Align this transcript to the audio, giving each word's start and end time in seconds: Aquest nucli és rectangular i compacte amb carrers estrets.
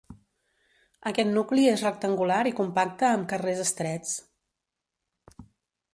Aquest 1.09 1.29
nucli 1.33 1.67
és 1.73 1.83
rectangular 1.87 2.39
i 2.53 2.55
compacte 2.61 3.11
amb 3.11 3.31
carrers 3.35 3.63
estrets. 3.69 4.19